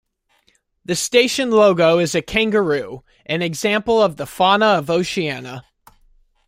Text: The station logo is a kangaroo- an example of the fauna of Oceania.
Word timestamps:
The 0.83 0.95
station 0.95 1.51
logo 1.51 1.99
is 1.99 2.15
a 2.15 2.23
kangaroo- 2.23 3.03
an 3.27 3.43
example 3.43 4.01
of 4.01 4.17
the 4.17 4.25
fauna 4.25 4.79
of 4.79 4.89
Oceania. 4.89 5.63